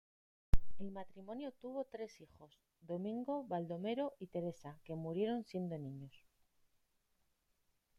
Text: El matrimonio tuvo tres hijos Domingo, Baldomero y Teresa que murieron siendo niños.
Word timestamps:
El 0.79 0.89
matrimonio 0.89 1.51
tuvo 1.51 1.85
tres 1.85 2.19
hijos 2.21 2.59
Domingo, 2.81 3.43
Baldomero 3.43 4.15
y 4.17 4.25
Teresa 4.25 4.79
que 4.83 4.95
murieron 4.95 5.43
siendo 5.45 5.77
niños. 5.77 6.25